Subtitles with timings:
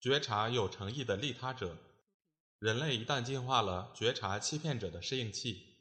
[0.00, 1.76] 觉察有诚意的利他者，
[2.58, 5.76] 人类一旦进化了觉察欺骗者的适应器，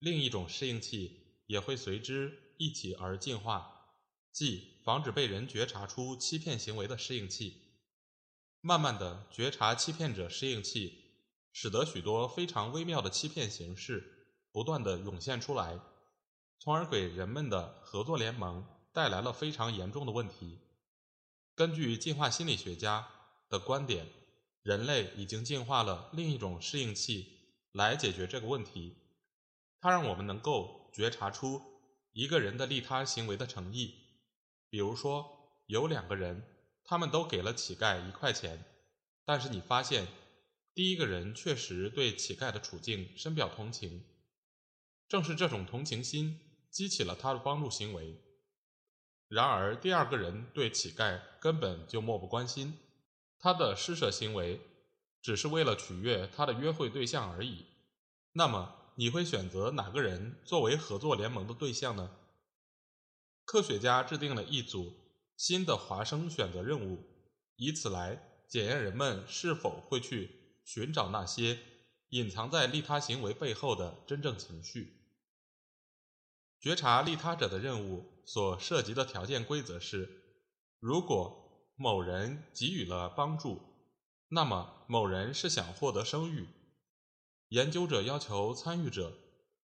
[0.00, 3.86] 另一种适应器也会随之一起而进化，
[4.32, 7.62] 即防止被人觉察出欺骗行为的适应器。
[8.60, 11.12] 慢慢的，觉察欺骗者适应器，
[11.52, 15.78] 使得许多非常微妙的欺骗形式不断的涌现出来。
[16.58, 20.58] 从而给人们的合作联盟带来了非常严重的问题。
[21.54, 23.08] 根据进化心理学家
[23.50, 24.06] 的观点，
[24.62, 27.26] 人类已经进化了另一种适应器
[27.72, 28.96] 来解决这个问题。
[29.78, 31.60] 它让我们能够觉察出
[32.12, 33.94] 一个人的利他行为的诚意。
[34.70, 36.42] 比如说，有两个人，
[36.84, 38.64] 他们都给了乞丐一块钱，
[39.26, 40.06] 但是你发现，
[40.72, 44.04] 第一个人确实对乞丐的处境深表同情。
[45.06, 46.46] 正是这种同情心。
[46.70, 48.22] 激起了他的帮助行为。
[49.26, 52.78] 然而，第二个人对乞丐根本就漠不关心，
[53.40, 54.60] 他的施舍行为
[55.22, 57.66] 只是为了取悦他的约会对象而已。
[58.32, 62.16] 那么，你会选择哪个人作为合作联盟的对象呢？
[63.44, 64.94] 科学家制定了一组
[65.36, 67.02] 新的华生选择任务，
[67.56, 71.58] 以此来检验人们是否会去寻找那些
[72.10, 75.00] 隐藏在利他行为背后的真正情绪。
[76.60, 80.22] 觉察利他者的任务所涉及的条件规则是：
[80.78, 81.39] 如果
[81.82, 83.62] 某人给予了帮助，
[84.28, 86.46] 那么某人是想获得声誉。
[87.48, 89.14] 研究者要求参与者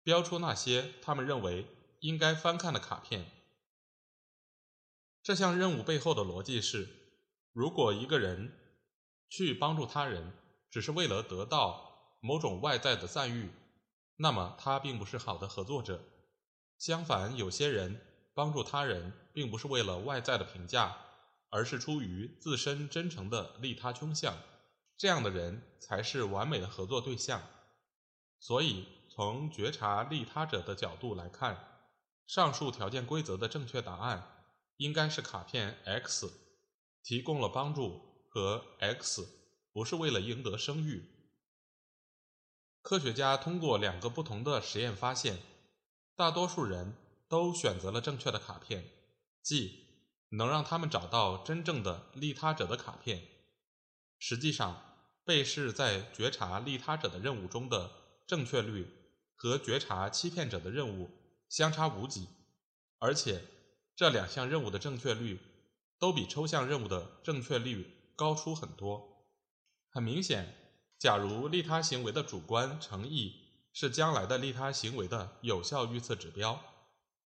[0.03, 1.67] 标出那些他们认为
[1.99, 3.25] 应该翻看的卡片。
[5.21, 6.87] 这项任务背后的逻辑是：
[7.51, 8.53] 如果一个人
[9.27, 10.31] 去帮助他人
[10.71, 13.51] 只是为了得到某种外在的赞誉，
[14.15, 16.01] 那么他并不是好的合作者。
[16.77, 17.99] 相反，有些人
[18.33, 20.95] 帮助他人，并不是为了外在的评价，
[21.49, 24.37] 而是出于自身真诚的利他倾向。
[24.97, 27.41] 这样的人才是完美的合作对象。
[28.39, 31.81] 所以，从觉察利他者的角度来看，
[32.25, 34.45] 上述条件规则的正确答案
[34.77, 36.31] 应该是卡片 X，
[37.03, 39.27] 提供了帮助和 X
[39.71, 41.03] 不是为了赢得声誉。
[42.81, 45.37] 科学家通过两个不同的实验发现。
[46.15, 46.95] 大多数人
[47.29, 48.89] 都选择了正确的卡片，
[49.43, 49.86] 即
[50.29, 53.21] 能让他们找到真正的利他者的卡片。
[54.19, 54.81] 实际上，
[55.23, 57.91] 被试在觉察利他者的任务中的
[58.25, 58.87] 正确率
[59.35, 61.09] 和觉察欺骗者的任务
[61.49, 62.27] 相差无几，
[62.99, 63.43] 而且
[63.95, 65.39] 这两项任务的正确率
[65.99, 69.25] 都比抽象任务的正确率高出很多。
[69.89, 70.55] 很明显，
[70.97, 73.43] 假如利他行为的主观诚意。
[73.79, 76.59] 是将来的利他行为的有效预测指标，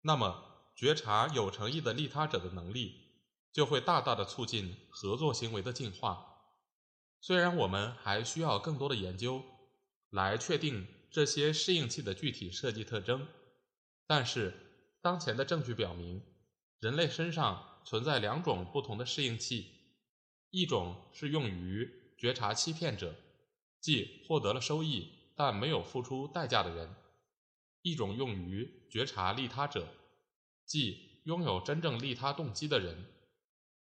[0.02, 0.47] 那么
[0.78, 2.94] 觉察有诚意的利他者的能力
[3.52, 6.54] 就会大大的促进合作行为的进化。
[7.20, 9.44] 虽然我们还需要更多的研究
[10.12, 13.28] 来确定这些适应器的具体设计特征，
[14.06, 14.54] 但是
[15.02, 16.22] 当前的证据表明，
[16.80, 19.72] 人类身上存在两种不同的适应器：
[20.52, 23.16] 一种是用于觉察欺骗者，
[23.82, 25.12] 即获得了收益。
[25.36, 26.96] 但没有付出代价的人，
[27.84, 29.88] 一种用于觉察利他者，
[30.68, 33.06] 即拥有真正利他动机的人。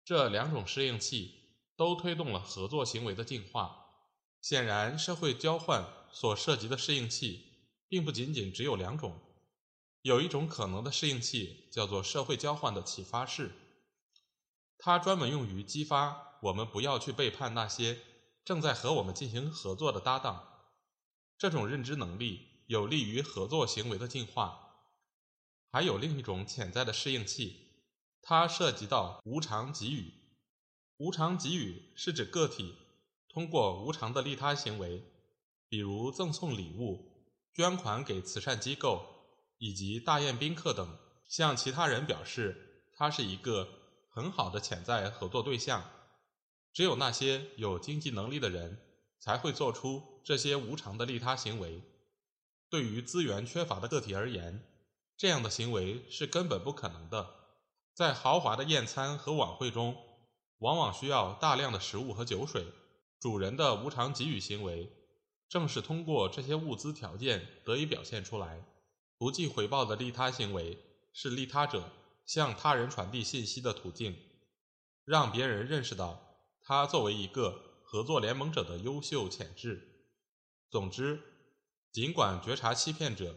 [0.05, 1.33] 这两种适应器
[1.75, 3.81] 都推动了合作行为的进化。
[4.39, 7.43] 显然，社会交换所涉及的适应器
[7.89, 9.19] 并不仅仅只有两种。
[10.03, 13.51] 有一种可能的适应器叫做社会交换的启发式，
[14.77, 17.99] 它专门用于激发我们不要去背叛那些
[18.43, 20.67] 正在和我们进行合作的搭档。
[21.39, 24.64] 这种认知能力有利于合作行为的进化。
[25.75, 27.67] 还有另一种潜在的适应器，
[28.21, 30.13] 它涉及到无偿给予。
[30.95, 32.75] 无偿给予是指个体
[33.27, 35.03] 通过无偿的利他行为，
[35.67, 39.05] 比如赠送礼物、捐款给慈善机构
[39.57, 43.67] 以及大宴宾客等，向其他人表示他是一个
[44.07, 45.83] 很好的潜在合作对象。
[46.71, 48.79] 只有那些有经济能力的人。
[49.17, 51.81] 才会做出这些无偿的利他行为。
[52.69, 54.63] 对于资源缺乏的个体而言，
[55.17, 57.29] 这样的行为是根本不可能的。
[57.93, 59.95] 在豪华的宴餐和晚会中，
[60.57, 62.65] 往往需要大量的食物和酒水。
[63.17, 64.91] 主人的无偿给予行为，
[65.47, 68.65] 正是通过这些物资条件得以表现出来。
[69.17, 70.77] 不计回报的利他行为，
[71.13, 71.89] 是利他者
[72.25, 74.15] 向他人传递信息的途径，
[75.05, 80.07] 让别人认识到他作为一个合作联盟者的优秀潜质。
[80.69, 81.21] 总之，
[81.91, 83.35] 尽管觉察欺骗者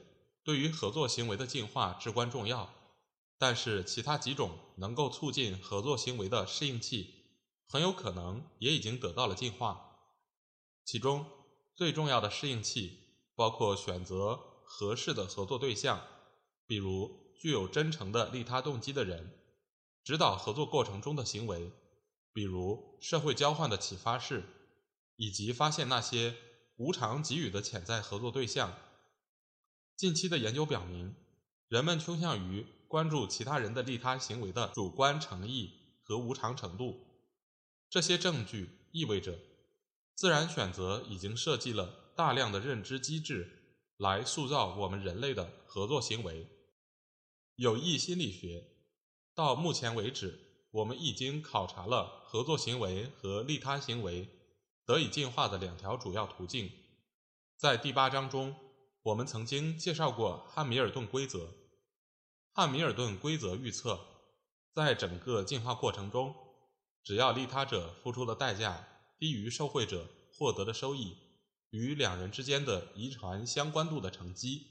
[0.49, 2.73] 对于合作行为的进化至关重要，
[3.37, 7.17] 但是其他几种能够促进合作行为的适应器。
[7.69, 9.99] 很有可能也已经得到了进化。
[10.87, 11.27] 其中
[11.75, 12.99] 最重要的适应器
[13.35, 16.03] 包括选择合适的合作对象，
[16.67, 19.27] 比如具有真诚的利他动机的人；
[20.03, 21.71] 指导合作过程中的行为，
[22.33, 24.45] 比如社会交换的启发式，
[25.17, 26.35] 以及发现那些
[26.77, 28.75] 无偿给予的潜在合作对象。
[29.99, 31.13] 近期的研究表明，
[31.67, 35.73] 人们倾向于关注其他人的利他行为的主观诚意
[36.05, 37.05] 和无偿程度。
[37.91, 39.37] 这些证据意味着，
[40.15, 46.47] 自然选择已经设计了大量的认知机制来塑造我们人类的合作行为。
[47.57, 48.69] 有益心理学
[49.35, 50.39] 到目前为止，
[50.71, 54.29] 我们已经考察了合作行为和利他行为
[54.87, 56.71] 得以进化的两条主要途径。
[57.57, 58.55] 在第八章中，
[59.09, 61.55] 我们曾经介绍过汉密尔顿规则。
[62.53, 63.99] 汉密尔顿规则预测，
[64.75, 66.35] 在整个进化过程中。
[67.03, 68.87] 只要利他者付出的代价
[69.19, 71.17] 低于受惠者获得的收益
[71.71, 74.67] 与两人之间的遗传相关度的乘积，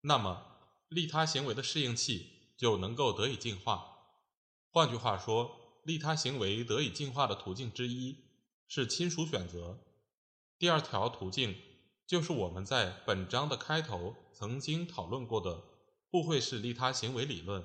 [0.00, 0.44] 那么
[0.88, 3.98] 利他行为的适应器就能够得以进化。
[4.72, 8.16] 换句话说，利他行为得以进化的途径之一
[8.66, 9.78] 是亲属选择。
[10.58, 11.54] 第二条途径
[12.08, 15.62] 就是我们在本章的开头曾经讨论过的
[16.10, 17.64] 互惠式利他行为理论。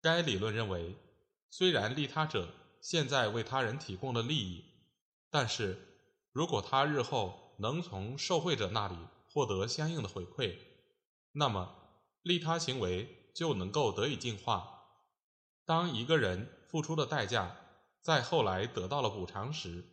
[0.00, 0.96] 该理论认为。
[1.56, 4.64] 虽然利他者现在为他人提供了利益，
[5.30, 5.78] 但是
[6.32, 8.96] 如果他日后能从受惠者那里
[9.30, 10.58] 获得相应的回馈，
[11.30, 11.76] 那么
[12.22, 14.82] 利他行为就能够得以进化。
[15.64, 17.56] 当一个人付出的代价
[18.02, 19.84] 在后来得到了补偿时，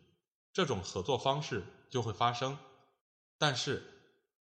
[0.52, 2.58] 这种合作方式就会发生。
[3.42, 3.82] 但是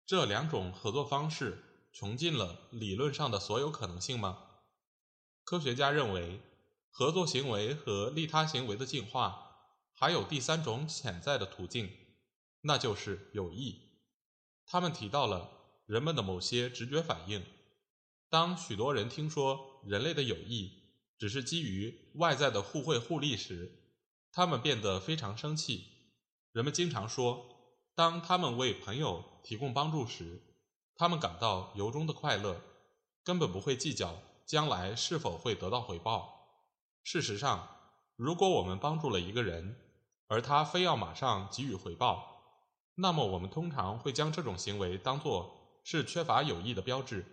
[0.05, 4.37] 这两种合作方式穷尽了理论上的所有可能性吗？
[5.43, 6.39] 科学家认为。
[6.93, 9.55] 合作行为和利他行为的进化，
[9.95, 11.89] 还有第三种潜在的途径，
[12.59, 13.93] 那就是友谊。
[14.67, 15.49] 他们提到了
[15.87, 17.43] 人们的某些直觉反应。
[18.29, 20.69] 当许多人听说人类的友谊
[21.17, 23.95] 只是基于外在的互惠互利时，
[24.33, 25.87] 他们变得非常生气。
[26.51, 27.50] 人们经常说，
[27.95, 30.41] 当他们为朋友提供帮助时，
[30.95, 32.61] 他们感到由衷的快乐，
[33.23, 34.15] 根本不会计较
[34.45, 36.39] 将来是否会得到回报。
[37.03, 37.67] 事实上，
[38.15, 39.75] 如果我们帮助了一个人，
[40.27, 42.41] 而他非要马上给予回报，
[42.95, 47.25] 那么我们通常会将这种行为当作是缺乏友谊的标志。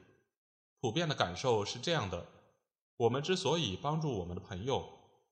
[0.81, 2.27] 普遍的感受是这样的：
[2.97, 4.89] 我们之所以帮助我们的朋友，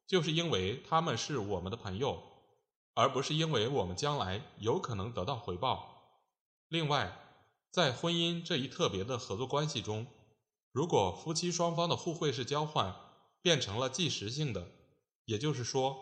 [0.06, 2.22] 就是因为他们是我们的朋友，
[2.96, 6.22] 而不是因为我们将来有可能得到回报。
[6.68, 7.14] 另外，
[7.70, 10.06] 在婚姻这一特别的合作关系中，
[10.72, 12.96] 如果夫妻双方的互惠式交换，
[13.42, 14.66] 变成了即时性的，
[15.26, 15.94] 也就是说，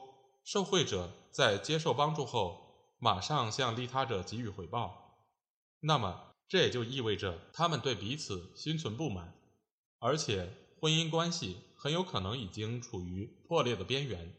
[0.44, 5.26] 受惠者在接受帮助后，马上向利他者给予回报。
[5.80, 9.34] 那么，这也就意味着他们对彼此心存不满，
[9.98, 10.48] 而且
[10.80, 14.32] 婚姻关系很有可能已经处于破裂的边缘。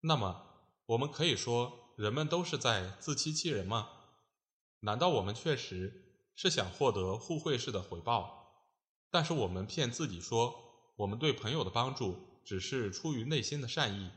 [0.00, 0.47] 那么，
[0.88, 3.90] 我们可以说，人们都是在自欺欺人吗？
[4.80, 8.72] 难道我们确实是想获得互惠式的回报，
[9.10, 10.94] 但是我们骗自己说？
[10.96, 14.10] 我们对朋友的帮助只是出于内心的善意。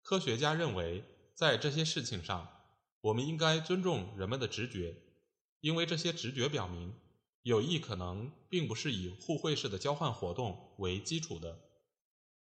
[0.00, 2.48] 科学家认为，在这些事情上，
[3.02, 4.96] 我们应该尊重人们的直觉，
[5.60, 6.94] 因为这些直觉表明，
[7.42, 11.60] 友谊可能并不是以互惠式的交换活动为基础的。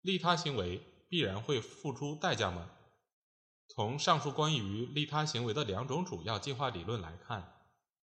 [0.02, 2.70] 利他行为必然会付出代价吗？
[3.66, 7.62] 从上述关于利他行为的两种主要进化理论来看，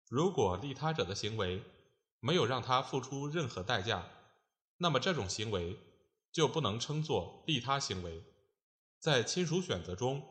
[0.09, 1.63] 如果利他者的行为
[2.21, 4.07] 没有让他付出任何代价，
[4.79, 5.79] 那么这种行为
[6.33, 8.23] 就不能称作利他行为。
[8.99, 10.23] 在亲属选择中，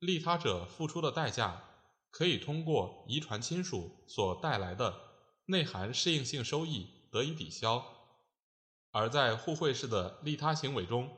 [0.00, 1.62] 利他者付出的代价
[2.10, 5.00] 可以通过遗传亲属所带来的
[5.46, 7.82] 内涵适应性收益得以抵消；
[8.90, 11.16] 而在互惠式的利他行为中，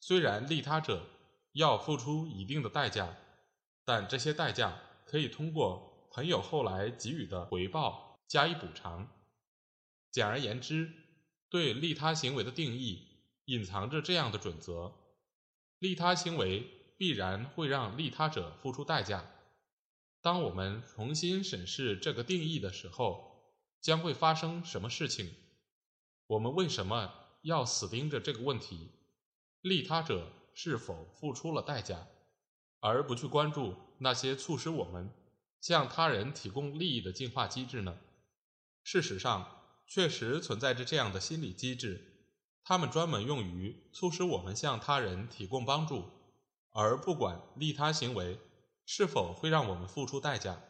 [0.00, 1.06] 虽然利他者
[1.52, 3.16] 要付出一定的代价，
[3.84, 9.08] 但这些代价可以通过朋友后来给予的回报加以补偿。
[10.10, 10.92] 简而言之。
[11.52, 14.94] 对利他行为的定义隐藏着这样的准则：
[15.80, 16.64] 利他行为
[16.96, 19.28] 必然会让利他者付出代价。
[20.22, 25.34] 当我们重新审视这个定义的时候，将会发生什么事情？
[26.28, 28.92] 我们为什么要死盯着这个问题？
[29.60, 32.08] 利他者是否付出了代价，
[32.80, 35.10] 而不去关注那些促使我们
[35.60, 37.98] 向他人提供利益的进化机制呢？
[38.82, 42.28] 事实上，确实存在着这样的心理机制，
[42.64, 46.10] 它们专门用于促使我们向他人提供帮助，
[46.72, 48.38] 而不管利他行为。
[48.92, 50.64] 是否会让我们付出代价？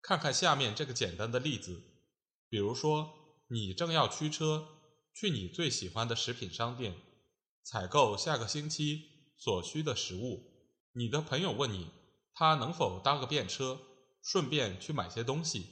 [0.00, 1.82] 看看下面这个简单的例子，
[2.48, 3.10] 比如说，
[3.48, 4.68] 你正要驱车
[5.12, 6.94] 去你最喜欢的食品商店
[7.62, 9.02] 采购下个星期
[9.36, 10.52] 所需的食物，
[10.92, 11.90] 你的朋友问你，
[12.34, 13.80] 他能否搭个便车，
[14.22, 15.66] 顺便去买些东西，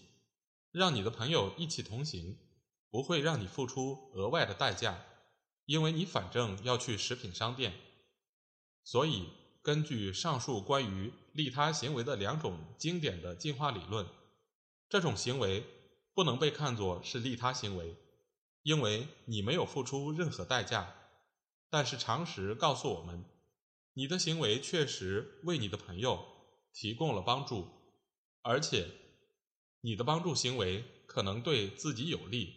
[0.71, 2.39] 让你的朋友一起同行，
[2.91, 5.05] 不会让你付出额外的代价，
[5.67, 7.75] 因为你反正要去食品商店，
[8.85, 9.29] 所以。
[9.63, 14.07] 根据上述关于利他行为的两种经典的进化理论，
[14.89, 15.67] 这种行为
[16.15, 17.95] 不能被看作是利他行为，
[18.63, 20.95] 因为你没有付出任何代价。
[21.71, 23.25] 但是常识告诉我们，
[23.95, 26.27] 你的行为确实为你的朋友
[26.73, 27.69] 提供了帮助，
[28.43, 28.89] 而且
[29.81, 32.53] 你的帮助行为可能对自己有利，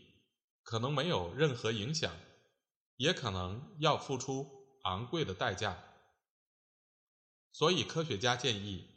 [0.63, 2.11] 可能没有任何影响，
[2.97, 4.49] 也可能要付出
[4.83, 5.83] 昂贵的代价。
[7.51, 8.87] 所以，科学家建议，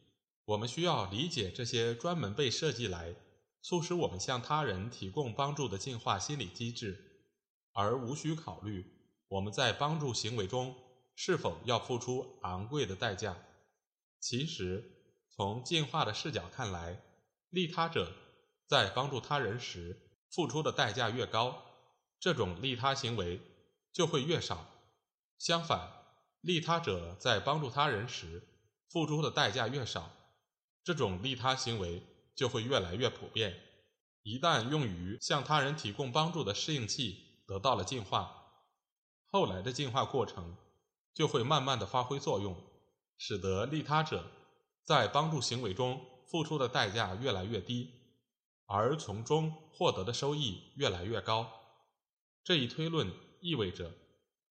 [0.46, 3.14] 我们需要理解这些专门被设计来
[3.60, 7.20] 促使我们向他人提供帮助的进化心理机制，
[7.72, 8.95] 而无需考虑
[9.28, 10.74] 我们在帮助行为中
[11.14, 13.36] 是否要付出昂贵的代价。
[14.20, 14.84] 其实，
[15.30, 17.02] 从进化的视角看来，
[17.50, 18.12] 利他者
[18.66, 21.62] 在帮助他人时付出的代价越高，
[22.18, 23.40] 这种利他行为
[23.92, 24.66] 就会越少。
[25.38, 25.90] 相反，
[26.40, 28.42] 利他者在帮助他人时
[28.90, 30.10] 付出的代价越少，
[30.82, 32.02] 这种利他行为
[32.34, 33.60] 就会越来越普遍。
[34.22, 38.45] 一旦用于向他人提供帮助的适应器得到了进化，
[39.30, 40.56] 后来的进化过程
[41.14, 42.56] 就会慢慢的发挥作用，
[43.18, 44.30] 使得利他者
[44.84, 47.90] 在帮助行为中付出的代价越来越低，
[48.66, 51.50] 而从中获得的收益越来越高。
[52.42, 53.92] 这一推论意味着。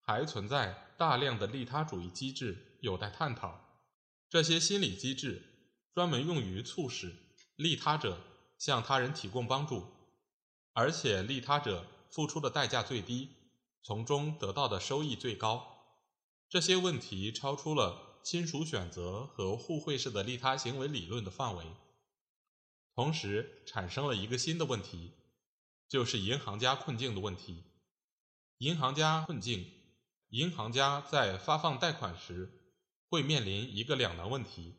[0.08, 3.60] 还存在大量的利他主义机制有待探讨。
[4.30, 5.42] 这些心理机制
[5.96, 7.16] 专门用于促使
[7.56, 8.20] 利他者
[8.60, 9.84] 向他人提供帮助，
[10.74, 13.32] 而且利他者付出的代价最低，
[13.86, 15.68] 从中得到的收益最高。
[16.50, 21.64] 这些问题超出了亲属选择和互惠式的利他行为理论的范围，
[22.96, 25.12] 同时产生了一个新的问题，
[25.88, 27.64] 就是银行家困境的问题。
[28.58, 29.72] 银行家困境。
[30.30, 32.74] 银行家在发放贷款时
[33.08, 34.74] 会面临一个两难问题。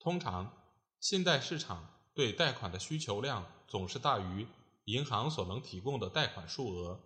[0.00, 0.52] 通常，
[0.98, 4.48] 信贷市场对贷款的需求量总是大于
[4.86, 7.00] 银行所能提供的贷款数额，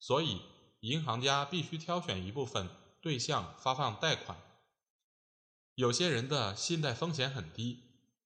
[0.00, 0.40] 所以
[0.84, 2.68] 银行家必须挑选一部分
[3.00, 4.36] 对象发放贷款。
[5.76, 7.84] 有些人的信贷风险很低，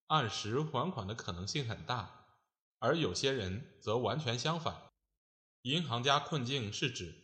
[0.08, 2.26] 按时还款的可能性很大，
[2.80, 4.90] 而有些人则完全相反。
[5.62, 7.14] 银行家困境是指。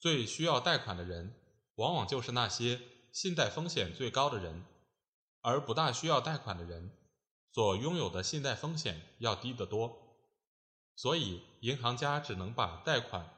[0.00, 1.32] 最需要贷款的人，
[1.76, 2.80] 往往就是那些
[3.12, 4.64] 信贷风险最高的人，
[5.42, 6.90] 而不大需要贷款的人，
[7.52, 10.18] 所拥有的信贷风险要低得多。
[10.96, 13.32] 所以，银行家只能把贷款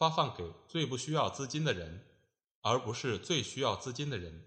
[0.00, 2.06] 发放给最不需要资金的人，
[2.62, 4.46] 而不是最需要资金的人。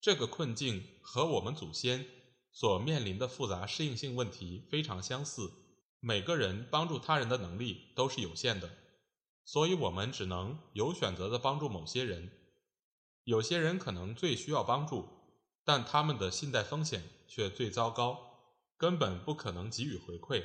[0.00, 2.06] 这个困境和我们祖先
[2.52, 5.50] 所面临的复杂适应性问题非常相似。
[5.98, 8.70] 每个人帮助他人的能力都是有限的。
[9.44, 12.30] 所以我们只能有选择的帮助某些人，
[13.24, 15.08] 有些人可能最需要帮助，
[15.64, 20.44] 但他们的信贷风险却最糟糕，根本不可能给予回馈。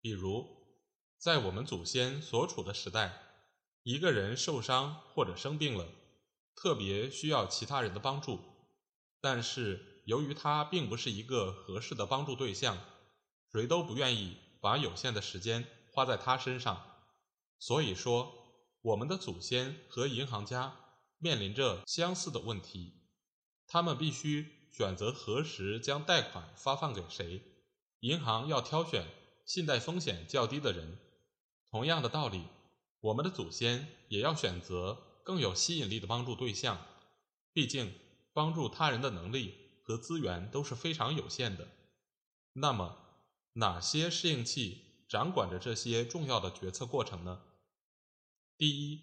[0.00, 0.63] 比如，
[1.18, 3.22] 在我们祖先所处的时代，
[3.82, 5.86] 一个人受伤或者生病了，
[6.54, 8.40] 特别需要其他人的帮助，
[9.20, 12.78] 但是由于他并不是一个合适的帮助对象，
[13.50, 16.84] 谁都不愿意把有限的时间花在他身上。
[17.58, 18.34] 所以说，
[18.82, 20.76] 我们的祖先和银行家
[21.18, 23.00] 面临着相似的问题，
[23.66, 27.42] 他们必须选择何时将贷款发放给谁。
[28.00, 29.06] 银行要挑选
[29.44, 30.98] 信贷风险较低的人。
[31.70, 32.44] 同样的道理，
[33.00, 36.78] 我们的祖先也要选择更有吸引力的帮助对象。
[37.52, 37.92] 毕竟，
[38.32, 41.68] 帮助他人的能力和资源都是非常有限的。
[42.54, 42.96] 那么，
[43.54, 47.42] 哪些适应器掌管着这些重要的决策过程呢？
[48.56, 49.00] 第一，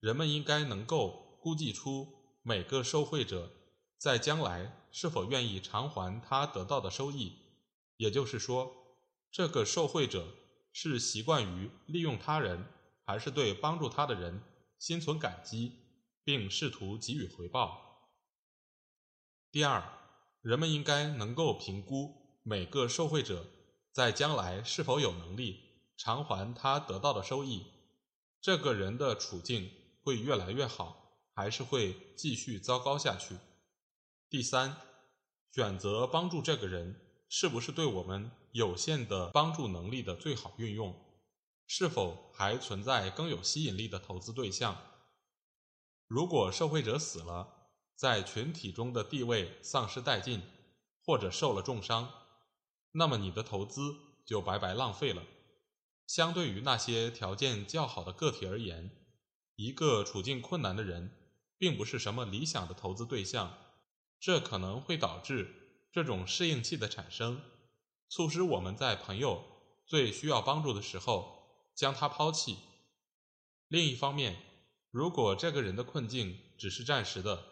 [0.00, 3.50] 人们应该能够估计出每个受贿者
[3.98, 7.38] 在将来是否愿意偿还他得到的收益，
[7.96, 8.83] 也就是说，
[9.34, 10.32] 这个受贿者
[10.72, 12.66] 是习惯于利用他人，
[13.04, 14.40] 还是对帮助他的人
[14.78, 15.72] 心存感激，
[16.22, 18.12] 并试图给予回报。
[19.50, 19.82] 第二，
[20.40, 23.44] 人们应该能够评估每个受贿者
[23.90, 25.58] 在将来是否有能力
[25.96, 27.66] 偿还他得到的收益。
[28.40, 29.68] 这个人的处境
[30.04, 33.36] 会越来越好，还是会继续糟糕下去？
[34.30, 34.76] 第三，
[35.50, 40.94] 选择帮助这个人，是不是对我们有限的帮助能力的最好运用？
[41.66, 44.80] 是否还存在更有吸引力的投资对象？
[46.06, 50.40] 如果受惠者死了，在群体中的地位丧失殆尽，
[51.04, 52.08] 或者受了重伤，
[52.92, 53.80] 那么你的投资
[54.24, 55.24] 就白白浪费了。
[56.06, 58.88] 相对于那些条件较好的个体而言，
[59.56, 63.58] 一个处境困难的人并不是什么理想的投资对象，
[64.20, 67.42] 这可能会导致这种适应器的产生，
[68.14, 69.42] 促使我们在朋友
[69.86, 72.56] 最需要帮助的时候将他抛弃。
[73.66, 74.36] 另一方面，
[74.92, 77.44] 如果这个人的困境只是暂时的，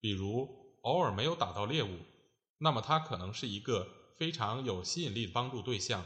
[0.00, 0.48] 比如
[0.82, 2.00] 偶尔没有打到猎物，
[2.58, 3.86] 那么他可能是一个
[4.18, 6.04] 非常有吸引力的帮助对象。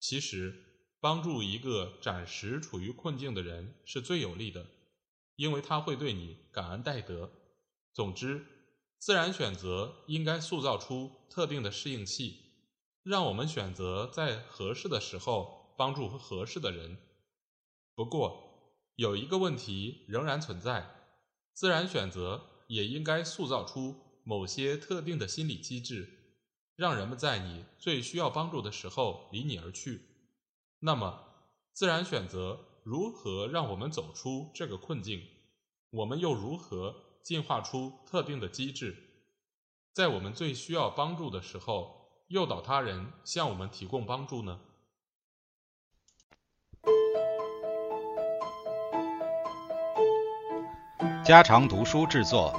[0.00, 0.68] 其实。
[1.02, 4.64] 帮助一个暂时处于困境的人是最有利的，
[5.34, 7.28] 因为他会对你感恩戴德。
[7.92, 8.46] 总之，
[9.00, 12.41] 自然选择应该塑造出特定的适应器，
[13.02, 16.98] 让我们选择在合适的时候帮助合适的人。
[17.94, 20.88] 不过，有一个问题仍然存在：
[21.52, 26.08] 自然选择也应该塑造出某些特定的心理机制，
[26.76, 30.00] 让人们在你最需要帮助的时候离你而去。
[30.78, 31.24] 那么，
[31.72, 35.26] 自然选择如何让我们走出这个困境？
[35.90, 38.96] 我们又如何进化出特定的机制，
[39.92, 42.01] 在我们最需要帮助的时候，
[42.32, 44.58] 诱导他人向我们提供帮助呢？
[51.22, 52.58] 家常读书制作，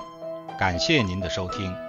[0.60, 1.83] 感谢您的收听。